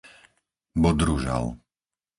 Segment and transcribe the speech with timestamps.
[0.81, 1.45] Bodružal